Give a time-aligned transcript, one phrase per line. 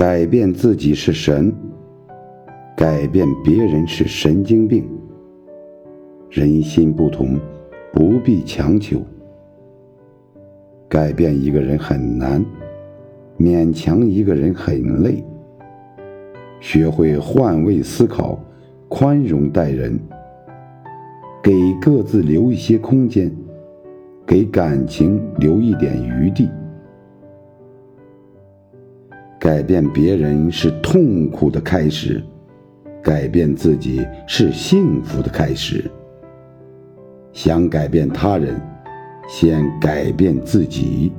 [0.00, 1.52] 改变自己是神，
[2.74, 4.88] 改变别人是神经病。
[6.30, 7.38] 人心不同，
[7.92, 9.02] 不必强求。
[10.88, 12.42] 改变一个人很难，
[13.38, 15.22] 勉强一个人很累。
[16.60, 18.42] 学会换位思考，
[18.88, 20.00] 宽容待人，
[21.42, 23.30] 给各自留一些空间，
[24.24, 26.48] 给感情留一点余地。
[29.40, 32.22] 改变别人是痛苦的开始，
[33.02, 35.90] 改变自己是幸福的开始。
[37.32, 38.60] 想改变他人，
[39.26, 41.10] 先改变自己。